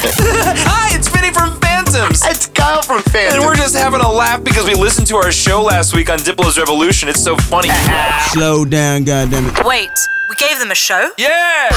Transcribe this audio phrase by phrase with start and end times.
[0.02, 2.22] Hi, it's Vinny from Phantoms.
[2.24, 3.40] It's Kyle from Phantom.
[3.40, 6.18] And we're just having a laugh because we listened to our show last week on
[6.20, 7.10] Diplo's Revolution.
[7.10, 7.68] It's so funny.
[8.30, 9.62] Slow down, goddammit.
[9.62, 9.90] Wait,
[10.30, 11.10] we gave them a show?
[11.18, 11.68] yeah!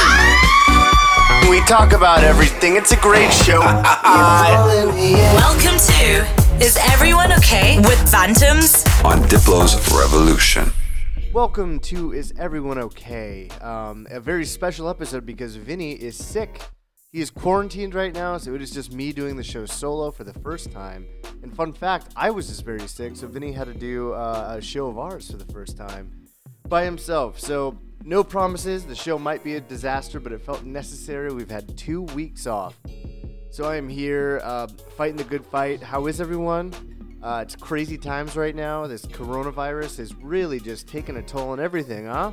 [1.50, 2.78] we talk about everything.
[2.78, 3.60] It's a great show.
[5.36, 8.86] Welcome to Is Everyone Okay with Phantoms?
[9.04, 10.72] on Diplo's Revolution.
[11.34, 13.50] Welcome to Is Everyone Okay?
[13.60, 16.62] Um, a very special episode because Vinny is sick.
[17.14, 20.24] He is quarantined right now, so it is just me doing the show solo for
[20.24, 21.06] the first time.
[21.44, 24.62] And fun fact, I was just very sick, so Vinny had to do uh, a
[24.62, 26.12] show of ours for the first time
[26.68, 27.40] by himself.
[27.40, 28.84] So no promises.
[28.84, 31.32] The show might be a disaster, but it felt necessary.
[31.32, 32.76] We've had two weeks off.
[33.52, 34.66] So I am here uh,
[34.98, 35.84] fighting the good fight.
[35.84, 36.74] How is everyone?
[37.22, 38.88] Uh, it's crazy times right now.
[38.88, 42.32] This coronavirus is really just taking a toll on everything, huh?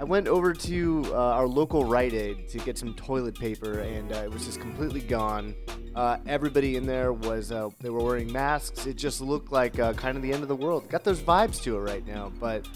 [0.00, 4.10] I went over to uh, our local Rite Aid to get some toilet paper, and
[4.10, 5.54] uh, it was just completely gone.
[5.94, 8.86] Uh, everybody in there was uh, they were wearing masks.
[8.86, 10.88] It just looked like uh, kind of the end of the world.
[10.88, 12.66] Got those vibes to it right now, but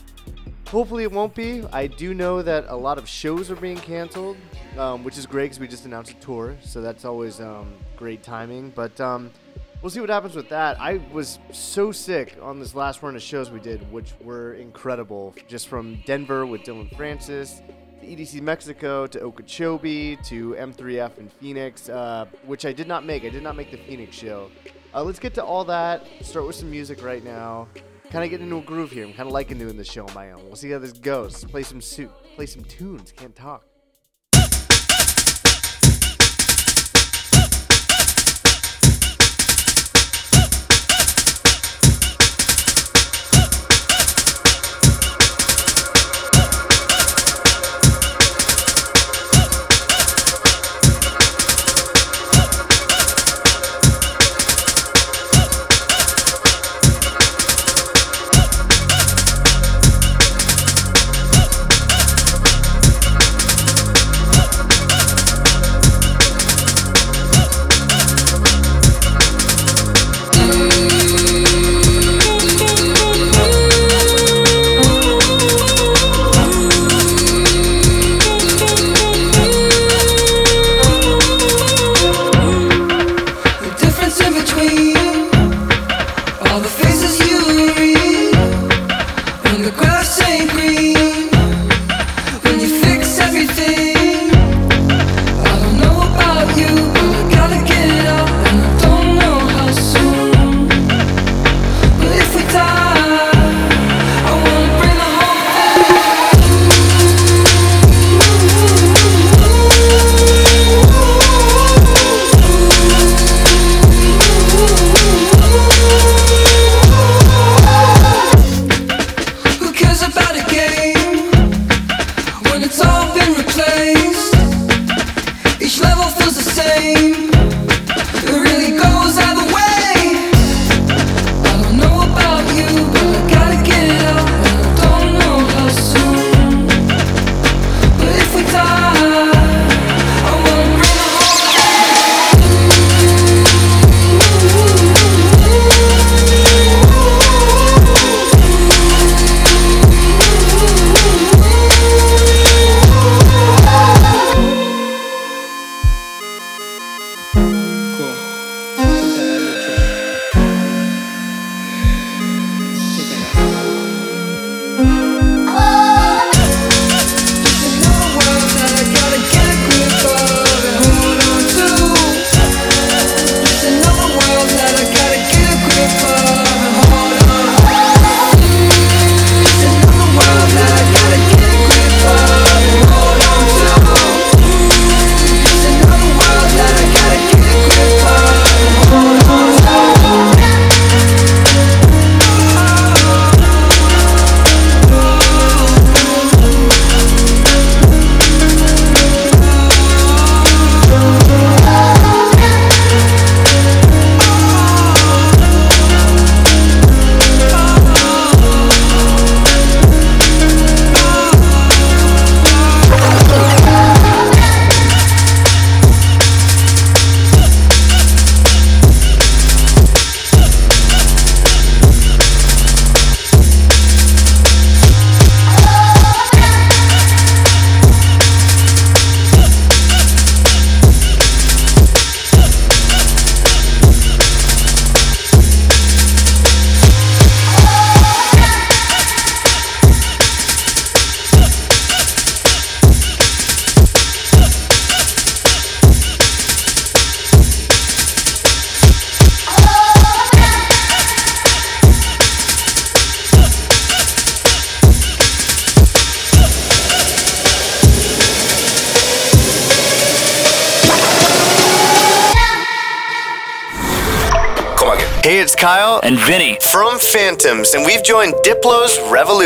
[0.69, 1.65] hopefully it won't be.
[1.73, 4.37] I do know that a lot of shows are being canceled,
[4.77, 8.23] um, which is great because we just announced a tour, so that's always um, great
[8.23, 8.69] timing.
[8.69, 9.31] But um,
[9.85, 10.81] we'll see what happens with that.
[10.81, 15.35] I was so sick on this last run of shows we did, which were incredible.
[15.47, 17.61] Just from Denver with Dillon Francis,
[18.01, 23.27] to EDC Mexico, to Okeechobee, to M3F in Phoenix, uh, which I did not make.
[23.27, 24.51] I did not make the Phoenix show.
[24.95, 26.07] Uh, let's get to all that.
[26.23, 27.69] Start with some music right now.
[28.11, 29.05] Kind of getting into a groove here.
[29.05, 30.43] I'm kind of liking doing this show on my own.
[30.47, 31.45] We'll see how this goes.
[31.45, 32.11] Play some suit.
[32.37, 33.13] Play some tunes.
[33.13, 33.67] Can't talk.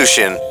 [0.08, 0.47] Revolution.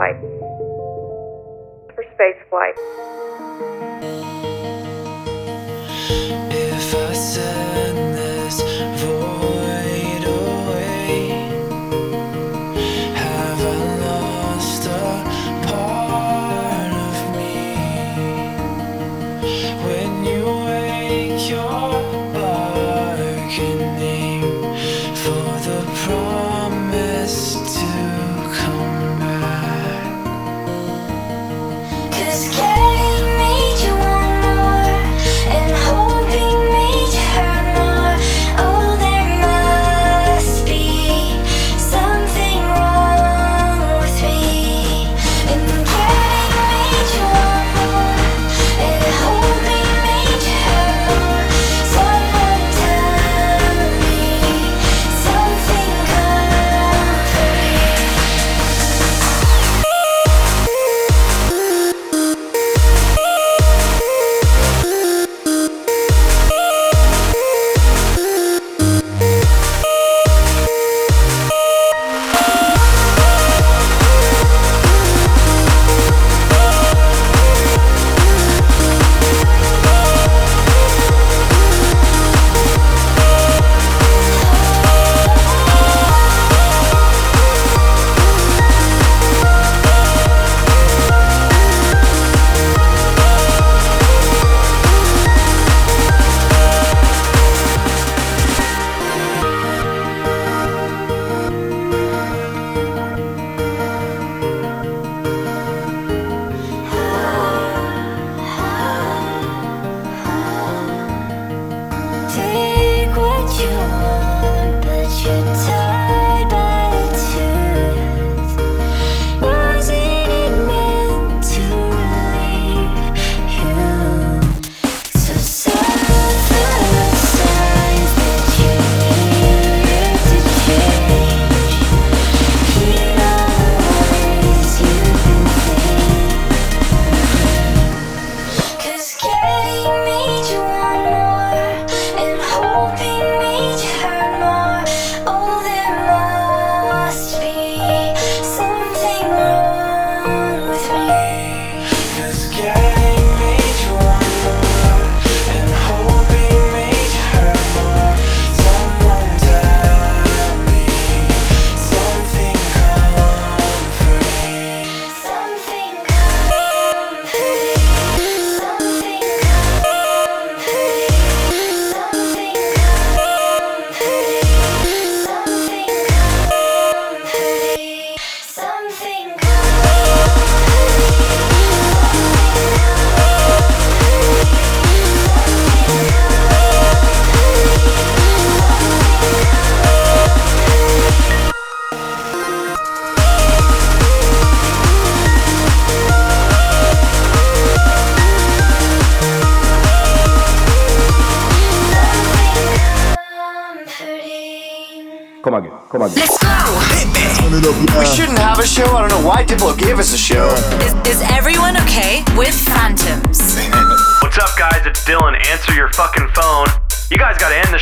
[0.00, 0.16] Spaceflight.
[1.94, 2.76] For spaceflight.
[2.76, 3.09] If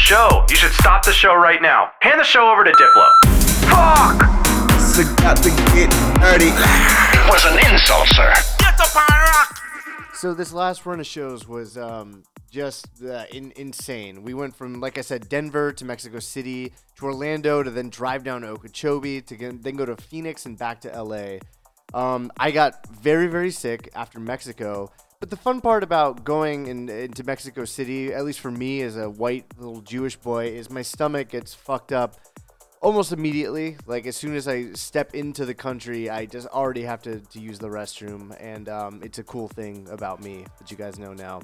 [0.08, 0.46] show.
[0.48, 1.90] You should stop the show right now.
[2.00, 3.10] Hand the show over to Diplo.
[3.68, 4.22] Fuck!
[4.80, 6.48] So got to get dirty.
[6.48, 8.32] It was an insult, sir.
[10.14, 14.22] So this last run of shows was um, just uh, in, insane.
[14.22, 18.24] We went from, like I said, Denver to Mexico City to Orlando to then drive
[18.24, 21.36] down to Okeechobee to get, then go to Phoenix and back to LA.
[21.92, 24.90] Um, I got very very sick after Mexico.
[25.20, 28.96] But the fun part about going in, into Mexico City, at least for me as
[28.96, 32.14] a white little Jewish boy, is my stomach gets fucked up
[32.80, 33.76] almost immediately.
[33.84, 37.40] Like as soon as I step into the country, I just already have to, to
[37.40, 41.14] use the restroom, and um, it's a cool thing about me that you guys know
[41.14, 41.40] now.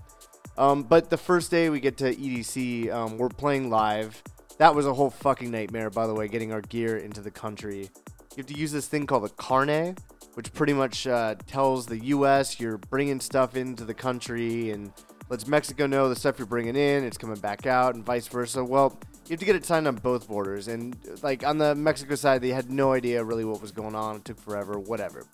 [0.57, 4.23] Um, but the first day we get to EDC, um, we're playing live.
[4.59, 7.91] That was a whole fucking nightmare, by the way, getting our gear into the country.
[8.37, 9.99] You have to use this thing called a carnet,
[10.35, 12.61] which pretty much uh, tells the U.S.
[12.61, 14.93] you're bringing stuff into the country and
[15.29, 18.63] lets Mexico know the stuff you're bringing in, it's coming back out, and vice versa.
[18.63, 22.15] Well, you have to get it signed on both borders, and like on the Mexico
[22.15, 24.17] side, they had no idea really what was going on.
[24.17, 25.25] It took forever, whatever.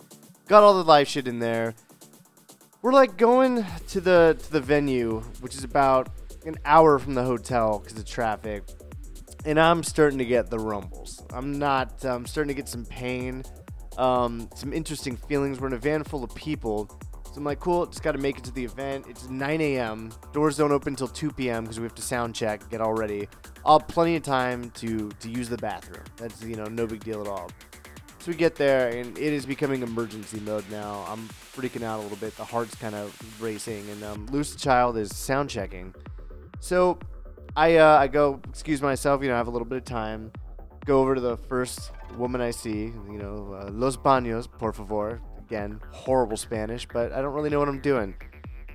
[0.46, 1.74] Got all the live shit in there.
[2.82, 6.08] We're like going to the to the venue, which is about
[6.46, 8.62] an hour from the hotel because of traffic,
[9.44, 11.22] and I'm starting to get the rumbles.
[11.32, 12.04] I'm not.
[12.04, 13.42] I'm starting to get some pain,
[13.98, 15.60] um, some interesting feelings.
[15.60, 16.88] We're in a van full of people,
[17.24, 17.86] so I'm like, cool.
[17.86, 19.06] Just got to make it to the event.
[19.08, 20.10] It's 9 a.m.
[20.32, 21.64] Doors don't open until 2 p.m.
[21.64, 23.28] because we have to sound check, get all ready.
[23.64, 26.04] I'll plenty of time to to use the bathroom.
[26.16, 27.50] That's you know no big deal at all.
[28.18, 31.06] So we get there, and it is becoming emergency mode now.
[31.08, 32.36] I'm freaking out a little bit.
[32.36, 35.94] The heart's kind of racing, and um, Loose Child is sound checking.
[36.58, 36.98] So
[37.56, 39.22] I uh, I go excuse myself.
[39.22, 40.32] You know, I have a little bit of time.
[40.84, 42.92] Go over to the first woman I see.
[43.10, 45.20] You know, uh, Los baños, por favor.
[45.38, 48.14] Again, horrible Spanish, but I don't really know what I'm doing.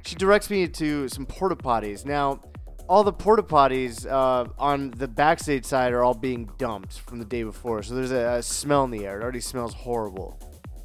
[0.06, 2.06] She directs me to some porta potties.
[2.06, 2.42] Now,
[2.88, 7.26] all the porta potties uh, on the backstage side are all being dumped from the
[7.26, 9.20] day before, so there's a, a smell in the air.
[9.20, 10.40] It already smells horrible.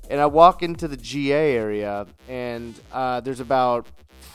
[0.09, 3.87] And I walk into the GA area, and uh, there's about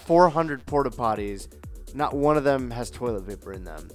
[0.05, 1.47] 400 porta potties.
[1.93, 3.89] Not one of them has toilet paper in them.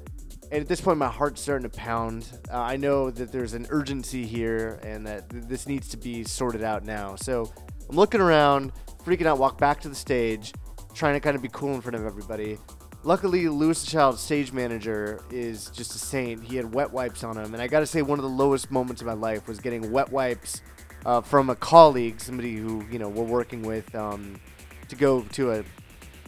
[0.52, 2.26] And at this point, my heart's starting to pound.
[2.52, 6.24] Uh, I know that there's an urgency here, and that th- this needs to be
[6.24, 7.14] sorted out now.
[7.14, 7.52] So
[7.88, 8.72] I'm looking around,
[9.04, 9.38] freaking out.
[9.38, 10.52] Walk back to the stage,
[10.92, 12.58] trying to kind of be cool in front of everybody.
[13.04, 16.44] Luckily, Louis the Child, stage manager, is just a saint.
[16.44, 19.00] He had wet wipes on him, and I gotta say, one of the lowest moments
[19.00, 20.60] of my life was getting wet wipes
[21.06, 24.38] uh, from a colleague, somebody who you know we're working with, um,
[24.88, 25.64] to go to a,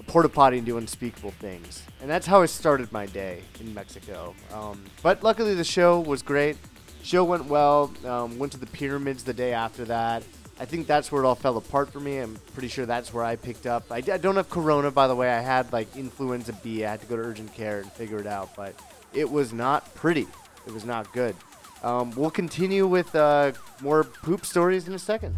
[0.03, 1.83] a porta potty and do unspeakable things.
[2.01, 4.35] And that's how I started my day in Mexico.
[4.53, 6.57] Um, but luckily, the show was great.
[7.03, 7.93] Show went well.
[8.05, 10.23] Um, went to the pyramids the day after that.
[10.61, 12.19] I think that's where it all fell apart for me.
[12.19, 13.91] I'm pretty sure that's where I picked up.
[13.91, 15.31] I, I don't have corona, by the way.
[15.31, 16.85] I had like influenza B.
[16.85, 18.75] I had to go to urgent care and figure it out, but
[19.13, 20.27] it was not pretty.
[20.67, 21.35] It was not good.
[21.83, 25.35] Um, we'll continue with uh, more poop stories in a second.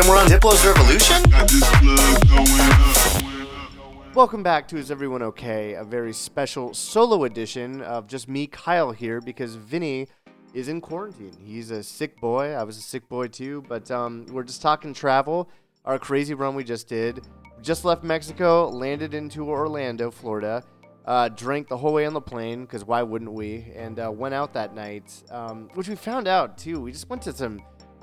[0.00, 1.22] And we're on Diplo's Revolution.
[1.30, 4.14] Got this club going up.
[4.14, 5.74] Welcome back to Is Everyone Okay?
[5.74, 10.06] A very special solo edition of just me, Kyle, here because Vinny
[10.54, 11.36] is in quarantine.
[11.44, 12.54] He's a sick boy.
[12.54, 15.50] I was a sick boy too, but um, we're just talking travel.
[15.84, 17.26] Our crazy run we just did.
[17.60, 20.64] Just left Mexico, landed into Orlando, Florida.
[21.04, 23.66] Uh, drank the whole way on the plane because why wouldn't we?
[23.76, 26.80] And uh, went out that night, um, which we found out too.
[26.80, 27.60] We just went to some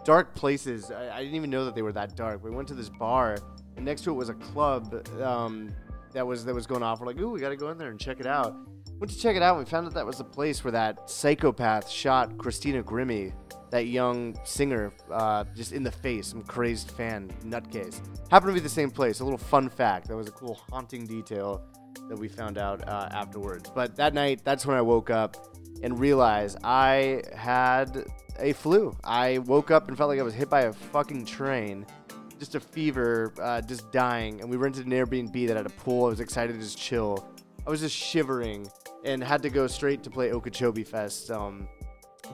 [0.08, 0.90] dark places.
[0.90, 2.42] I, I didn't even know that they were that dark.
[2.42, 3.38] We went to this bar,
[3.76, 5.70] and next to it was a club um,
[6.14, 7.02] that was that was going off.
[7.02, 8.56] We're like, ooh, we got to go in there and check it out.
[9.00, 9.58] Went to check it out.
[9.58, 13.34] and We found out that was the place where that psychopath shot Christina Grimmie,
[13.70, 16.28] that young singer, uh, just in the face.
[16.28, 18.00] Some crazed fan nutcase.
[18.32, 19.20] Happened to be the same place.
[19.20, 20.08] A little fun fact.
[20.08, 21.62] That was a cool haunting detail
[22.08, 23.70] that we found out uh, afterwards.
[23.76, 25.36] But that night, that's when I woke up
[25.84, 28.06] and realized I had
[28.40, 28.96] a flu.
[29.04, 31.86] I woke up and felt like I was hit by a fucking train.
[32.40, 34.42] Just a fever, uh, just dying.
[34.42, 36.06] And we rented an Airbnb that had a pool.
[36.06, 37.26] I was excited to just chill.
[37.66, 38.68] I was just shivering
[39.04, 41.68] and had to go straight to play Okeechobee Fest um,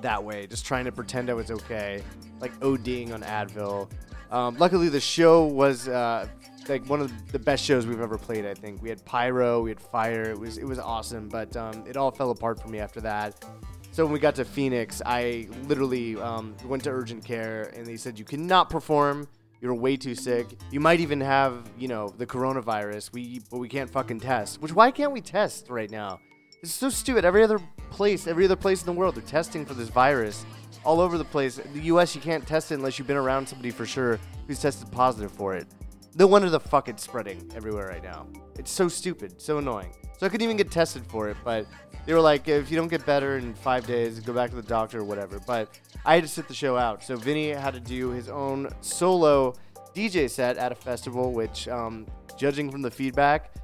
[0.01, 2.03] that way, just trying to pretend I was okay,
[2.39, 3.89] like ODing on Advil.
[4.31, 6.27] Um, luckily, the show was uh,
[6.67, 8.45] like one of the best shows we've ever played.
[8.45, 10.23] I think we had pyro, we had fire.
[10.23, 13.43] It was it was awesome, but um, it all fell apart for me after that.
[13.93, 17.95] So when we got to Phoenix, I literally um, went to urgent care, and they
[17.95, 19.27] said you cannot perform.
[19.61, 20.47] You're way too sick.
[20.71, 23.13] You might even have, you know, the coronavirus.
[23.13, 24.59] We but we can't fucking test.
[24.63, 26.19] Which why can't we test right now?
[26.63, 27.23] It's so stupid.
[27.23, 27.59] Every other
[27.91, 30.43] place, every other place in the world, they're testing for this virus
[30.83, 31.57] all over the place.
[31.57, 34.91] The U.S., you can't test it unless you've been around somebody for sure who's tested
[34.91, 35.67] positive for it.
[36.15, 38.27] No wonder the fuck it's spreading everywhere right now.
[38.59, 39.89] It's so stupid, so annoying.
[40.19, 41.65] So I couldn't even get tested for it, but
[42.05, 44.61] they were like, if you don't get better in five days, go back to the
[44.61, 45.39] doctor or whatever.
[45.39, 47.03] But I had to sit the show out.
[47.03, 49.55] So Vinny had to do his own solo
[49.95, 52.05] DJ set at a festival, which, um,
[52.37, 53.55] judging from the feedback,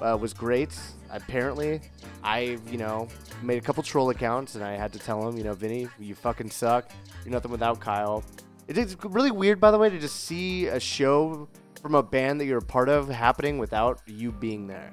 [0.00, 0.78] uh, was great.
[1.10, 1.82] Apparently,
[2.24, 3.08] I, you know,
[3.42, 6.14] made a couple troll accounts and I had to tell him, you know, Vinny, you
[6.14, 6.90] fucking suck.
[7.24, 8.24] You're nothing without Kyle.
[8.66, 12.46] It's really weird, by the way, to just see a show from a band that
[12.46, 14.90] you're a part of happening without you being there.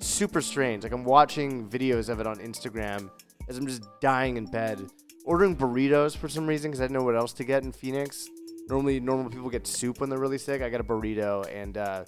[0.00, 0.82] Super strange.
[0.82, 3.10] Like I'm watching videos of it on Instagram
[3.48, 4.80] as I'm just dying in bed,
[5.24, 8.28] ordering burritos for some reason because I didn't know what else to get in Phoenix.
[8.68, 10.62] Normally, normal people get soup when they're really sick.
[10.62, 12.04] I got a burrito and uh,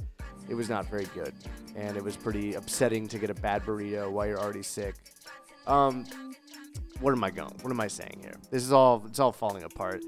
[0.49, 1.35] it was not very good,
[1.75, 4.95] and it was pretty upsetting to get a bad burrito while you're already sick.
[5.67, 6.07] Um,
[7.01, 7.53] where am I going?
[7.61, 8.37] What am I saying here?
[8.51, 10.03] This is all it's all falling apart.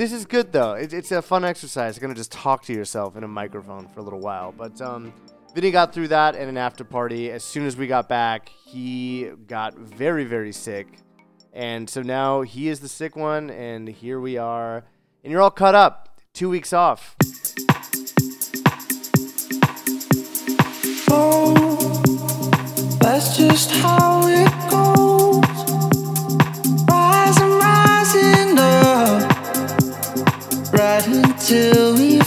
[0.00, 0.72] This is good though.
[0.72, 1.94] It, it's a fun exercise.
[1.94, 4.50] You're gonna just talk to yourself in a microphone for a little while.
[4.50, 5.12] But um,
[5.54, 7.30] Vinny got through that and an after party.
[7.30, 10.86] As soon as we got back, he got very very sick,
[11.52, 14.84] and so now he is the sick one, and here we are,
[15.22, 16.18] and you're all cut up.
[16.32, 17.14] Two weeks off.
[23.00, 25.09] That's just how it goes.
[31.50, 32.19] Until we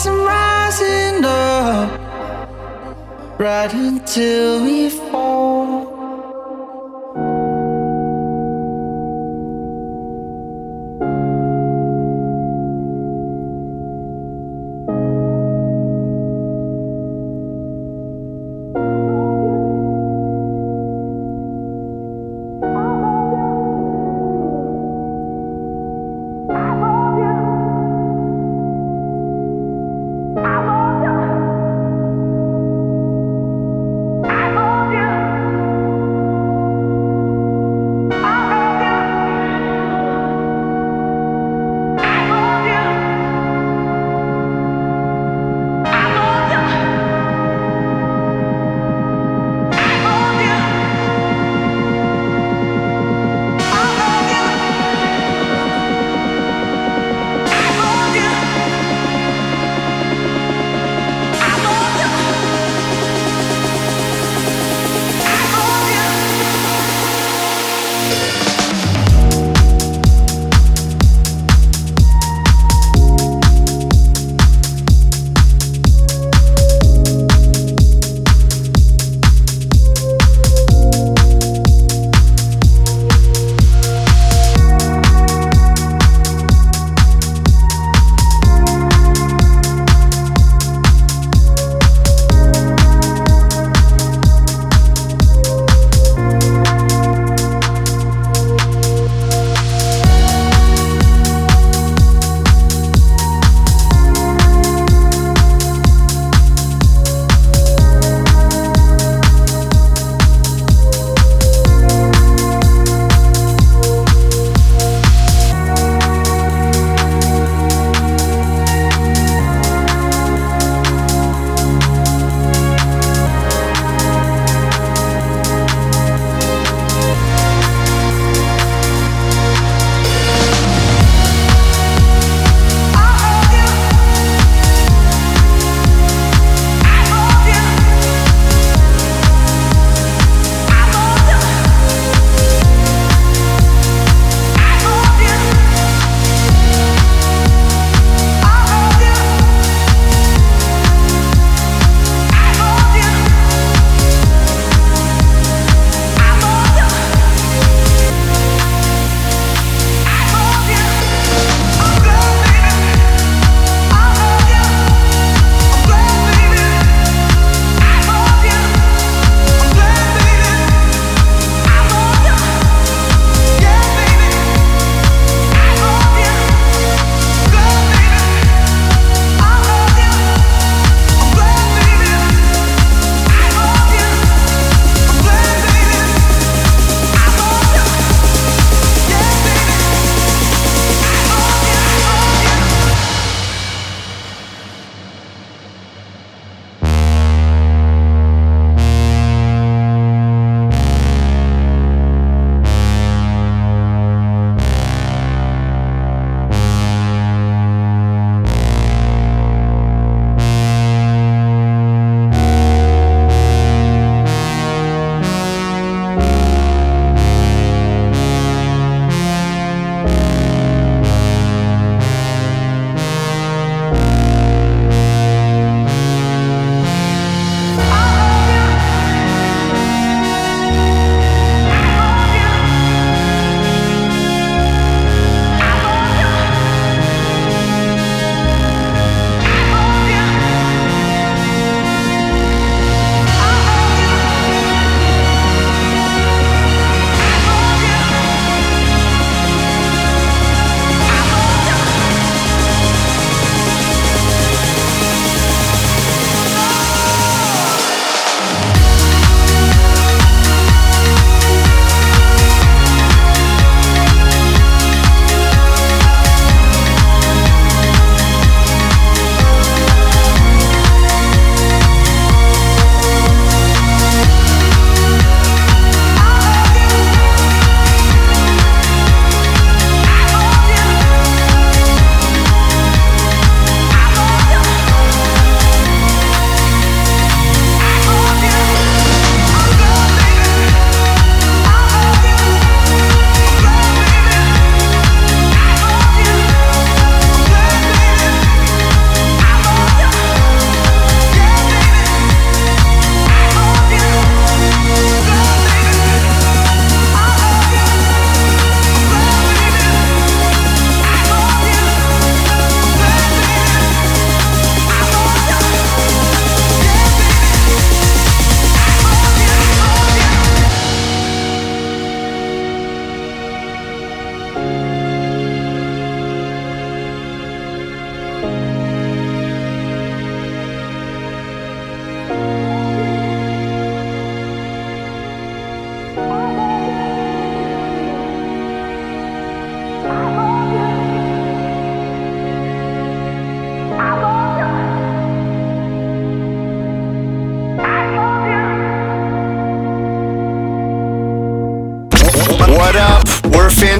[0.00, 2.00] Rising, rising up,
[3.38, 5.69] right until we fall.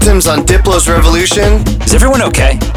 [0.01, 1.63] Phantoms on Diplo's Revolution.
[1.83, 2.70] Is everyone okay?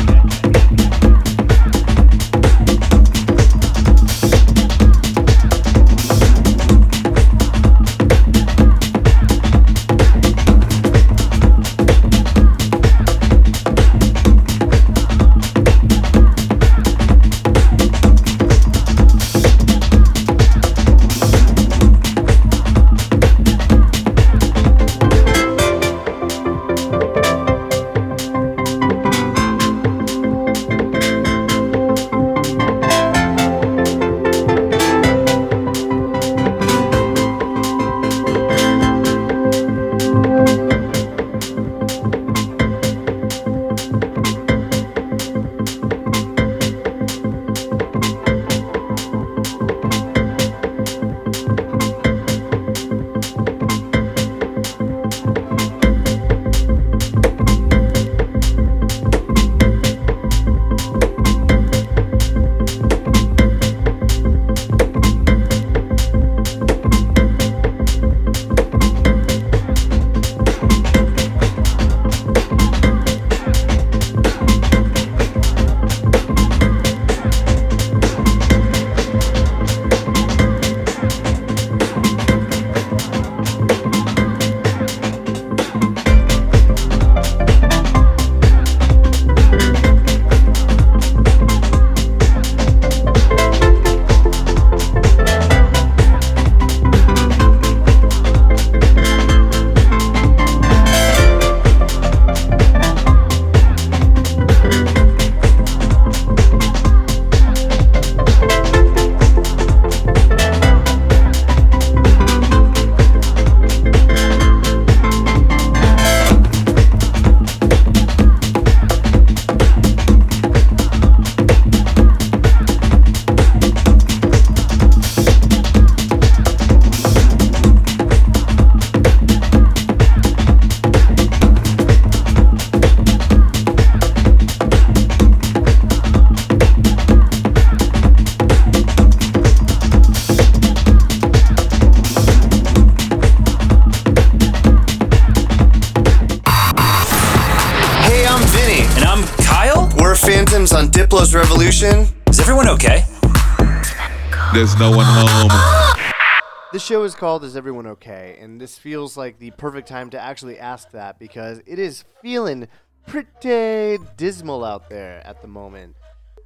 [156.94, 158.38] Show is called Is Everyone Okay?
[158.39, 162.68] And this feels like the perfect time to actually ask that because it is feeling
[163.08, 165.96] pretty dismal out there at the moment.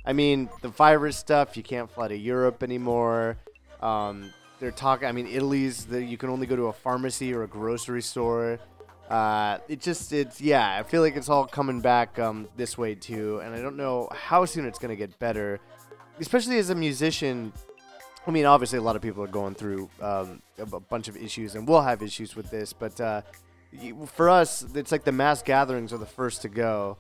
[0.06, 3.36] I mean, the virus stuff, you can't fly to Europe anymore.
[3.82, 4.32] Um,
[4.62, 7.48] they're talking, I mean, Italy's, the, you can only go to a pharmacy or a
[7.48, 8.58] grocery store.
[9.10, 12.96] Uh, it just, it's, yeah, I feel like it's all coming back um, this way
[12.96, 13.42] too.
[13.44, 15.60] And I don't know how soon it's going to get better,
[16.22, 17.52] especially as a musician.
[18.28, 21.56] I mean, obviously, a lot of people are going through um, a bunch of issues,
[21.56, 22.74] and we'll have issues with this.
[22.74, 23.22] But uh,
[24.08, 26.98] for us, it's like the mass gatherings are the first to go.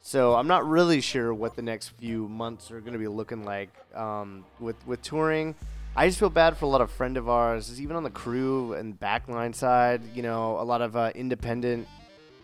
[0.00, 3.44] So I'm not really sure what the next few months are going to be looking
[3.44, 5.56] like um, with with touring.
[5.96, 8.74] I just feel bad for a lot of friend of ours, even on the crew
[8.74, 10.00] and backline side.
[10.14, 11.88] You know, a lot of uh, independent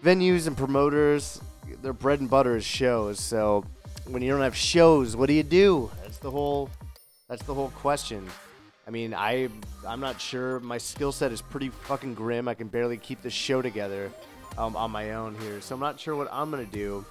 [0.05, 1.41] venues and promoters.
[1.83, 3.21] Their bread and butter is shows.
[3.21, 3.65] So
[4.07, 5.89] when you don't have shows, what do you do?
[6.03, 6.69] That's the whole.
[7.29, 8.29] That's the whole question.
[8.87, 9.49] I mean, I
[9.87, 10.61] I'm not sure.
[10.61, 12.49] My skill set is pretty fucking grim.
[12.49, 14.13] I can barely keep the show together
[14.59, 15.61] um, on my own here.
[15.63, 17.05] So I'm not sure what I'm gonna do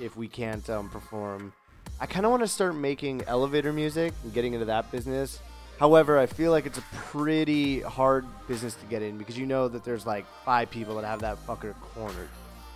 [0.00, 1.52] if we can't um, perform.
[2.00, 5.40] I kind of want to start making elevator music and getting into that business.
[5.78, 9.68] However, I feel like it's a pretty hard business to get in because you know
[9.68, 12.28] that there's like five people that have that fucker cornered,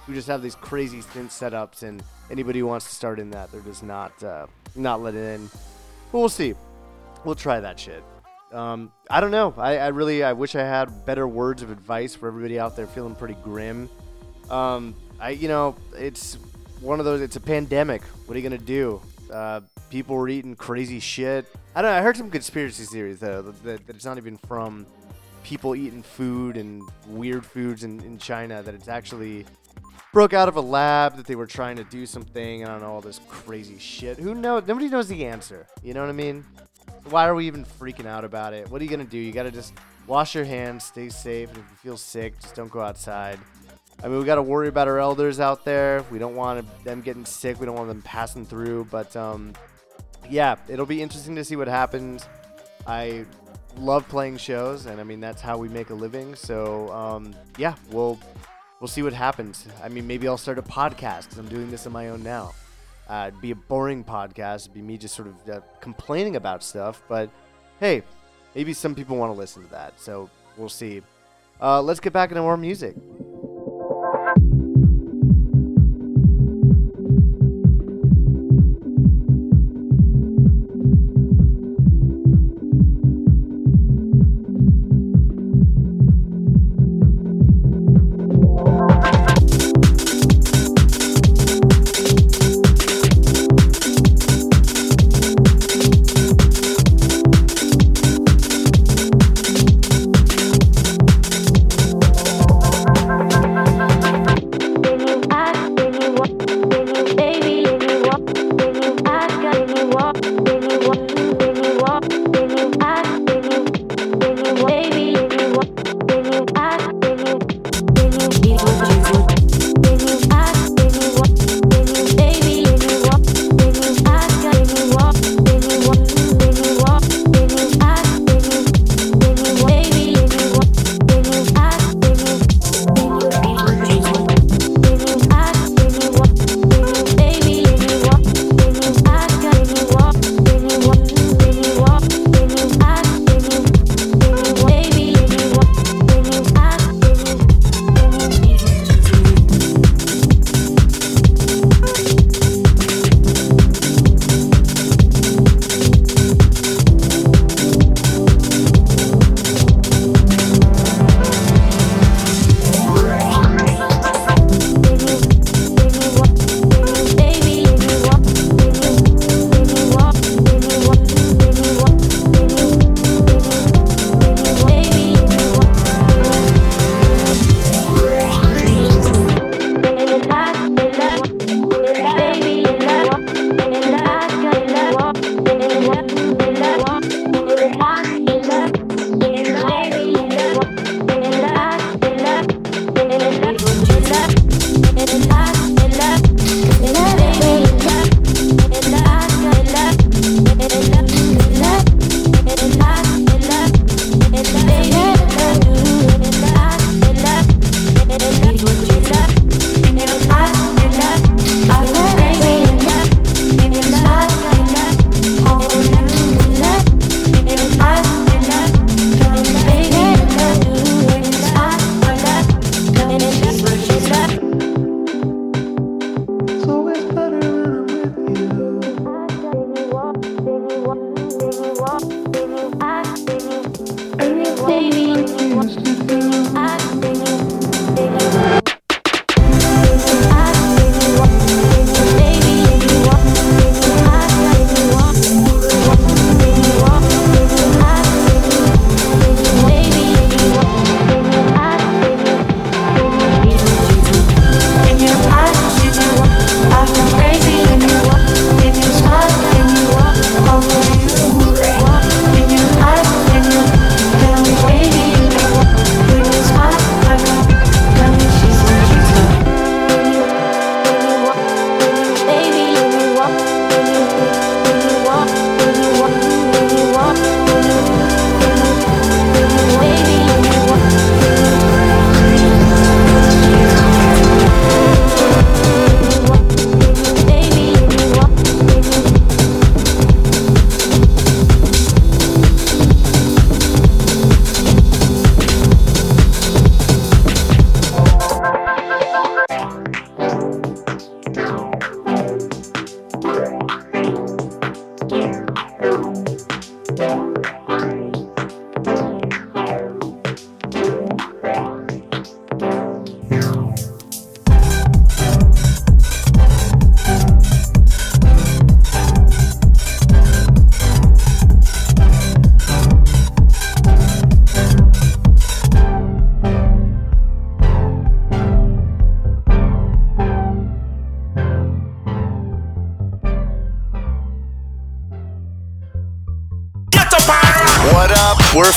[0.07, 3.51] who just have these crazy synth setups, and anybody who wants to start in that,
[3.51, 5.51] they're just not uh, not let in.
[6.13, 6.55] But we'll see.
[7.25, 8.03] We'll try that shit.
[8.53, 9.53] Um, I don't know.
[9.57, 12.87] I, I really I wish I had better words of advice for everybody out there
[12.87, 13.89] feeling pretty grim.
[14.49, 16.39] Um, I you know it's
[16.81, 17.21] one of those.
[17.21, 18.03] It's a pandemic.
[18.27, 19.01] What are you gonna do?
[19.33, 19.61] Uh,
[19.91, 21.47] people were eating crazy shit.
[21.75, 21.99] I don't know.
[21.99, 24.87] I heard some conspiracy theories though that, that, it's not even from
[25.43, 28.63] people eating food and weird foods in, in China.
[28.63, 29.47] That it's actually
[30.13, 32.61] broke out of a lab that they were trying to do something.
[32.63, 34.19] Know all this crazy shit.
[34.19, 34.65] Who knows?
[34.69, 35.67] Nobody knows the answer.
[35.83, 36.45] You know what I mean?
[37.11, 38.71] Why are we even freaking out about it?
[38.71, 39.19] What are you gonna do?
[39.19, 39.75] You gotta just
[40.07, 43.39] wash your hands, stay safe, and if you feel sick, just don't go outside.
[44.03, 46.05] I mean, we got to worry about our elders out there.
[46.11, 47.59] We don't want them getting sick.
[47.59, 48.89] We don't want them passing through.
[48.91, 49.55] But um,
[50.29, 52.27] yeah, it'll be interesting to see what happens.
[52.87, 53.25] I
[53.79, 56.35] love playing shows, and I mean that's how we make a living.
[56.35, 58.19] So um, yeah, we'll
[58.81, 59.67] we'll see what happens.
[59.83, 62.53] I mean, maybe I'll start a podcast because I'm doing this on my own now.
[63.09, 64.63] Uh, it'd be a boring podcast.
[64.63, 67.03] It'd be me just sort of uh, complaining about stuff.
[67.09, 67.31] But
[67.81, 68.03] hey,
[68.55, 70.01] maybe some people want to listen to that.
[70.01, 71.03] So we'll see.
[71.61, 72.97] Uh, let's get back into more music.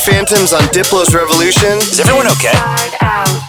[0.08, 1.80] Phantoms on Diplo's Revolution.
[1.80, 3.47] Is everyone okay?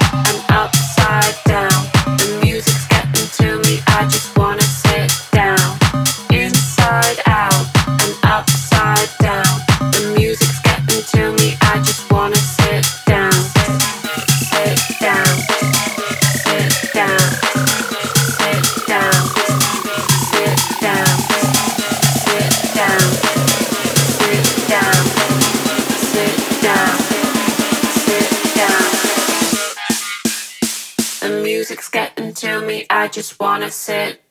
[33.59, 34.28] Wanna sit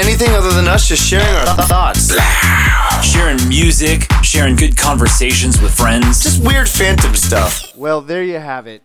[0.00, 2.16] anything other than us just sharing our th- thoughts.
[3.04, 6.22] Sharing music, sharing good conversations with friends.
[6.22, 7.76] Just weird phantom stuff.
[7.76, 8.82] Well, there you have it.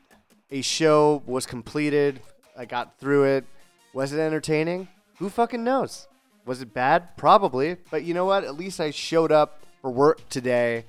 [0.51, 2.21] A show was completed.
[2.57, 3.45] I got through it.
[3.93, 4.89] Was it entertaining?
[5.19, 6.07] Who fucking knows?
[6.45, 7.15] Was it bad?
[7.17, 7.77] Probably.
[7.89, 8.43] But you know what?
[8.43, 10.83] At least I showed up for work today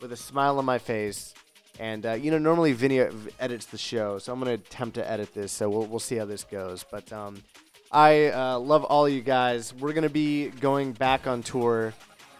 [0.00, 1.34] with a smile on my face.
[1.78, 3.00] And uh, you know, normally Vinny
[3.40, 5.52] edits the show, so I'm gonna attempt to edit this.
[5.52, 6.84] So we'll we'll see how this goes.
[6.88, 7.42] But um,
[7.92, 9.74] I uh, love all you guys.
[9.74, 11.92] We're gonna be going back on tour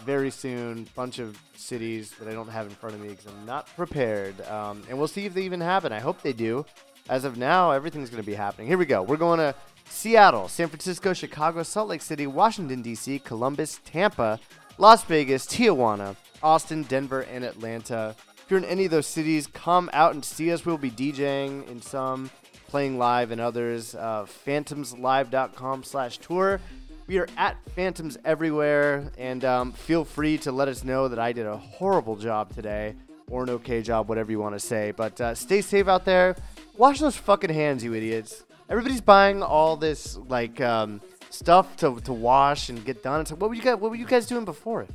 [0.04, 0.88] very soon.
[0.96, 4.40] Bunch of cities that I don't have in front of me because I'm not prepared.
[4.48, 5.92] Um, and we'll see if they even happen.
[5.92, 6.64] I hope they do.
[7.08, 8.68] As of now, everything's gonna be happening.
[8.68, 9.02] Here we go.
[9.02, 9.54] We're going to
[9.92, 14.40] Seattle, San Francisco, Chicago, Salt Lake City, Washington D.C., Columbus, Tampa,
[14.78, 18.16] Las Vegas, Tijuana, Austin, Denver, and Atlanta.
[18.38, 20.64] If you're in any of those cities, come out and see us.
[20.64, 22.30] We'll be DJing in some,
[22.72, 23.94] playing live and others.
[23.94, 26.58] Uh, phantomslive.com slash tour.
[27.06, 31.32] We are at Phantoms everywhere, and um, feel free to let us know that I
[31.32, 32.94] did a horrible job today,
[33.28, 34.90] or an okay job, whatever you want to say.
[34.90, 36.34] But uh, stay safe out there.
[36.78, 38.42] Wash those fucking hands, you idiots.
[38.70, 43.20] Everybody's buying all this like um, stuff to, to wash and get done.
[43.20, 43.76] It's like, what were you guys?
[43.76, 44.86] What were you guys doing before?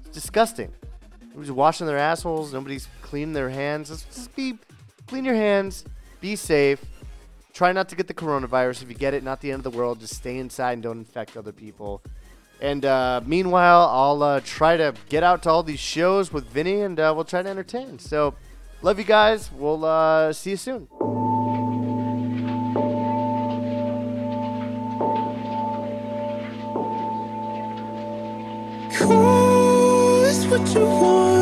[0.00, 0.72] It's disgusting.
[1.28, 2.52] Nobody's washing their assholes.
[2.52, 3.88] Nobody's cleaning their hands.
[3.88, 4.58] Just be
[5.06, 5.84] clean your hands.
[6.20, 6.84] Be safe.
[7.52, 8.82] Try not to get the coronavirus.
[8.82, 10.00] If you get it, not the end of the world.
[10.00, 12.02] Just stay inside and don't infect other people.
[12.60, 16.80] And uh, meanwhile, I'll uh, try to get out to all these shows with Vinny,
[16.82, 17.98] and uh, we'll try to entertain.
[17.98, 18.34] So,
[18.82, 19.50] love you guys.
[19.52, 20.88] We'll uh, see you soon.
[30.50, 31.39] What you want,